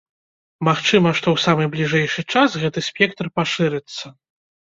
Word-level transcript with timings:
Магчыма, 0.69 1.09
што 1.19 1.27
ў 1.35 1.43
самы 1.45 1.67
бліжэйшы 1.75 2.21
час 2.37 2.57
гэты 2.65 2.79
спектр 2.89 3.25
пашырыцца. 3.37 4.05